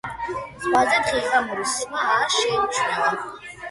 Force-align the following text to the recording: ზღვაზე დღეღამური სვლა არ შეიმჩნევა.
ზღვაზე 0.63 0.95
დღეღამური 1.11 1.69
სვლა 1.77 2.05
არ 2.19 2.29
შეიმჩნევა. 2.41 3.17